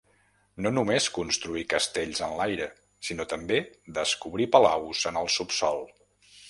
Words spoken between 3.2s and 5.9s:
també descobrir palaus en el subsòl.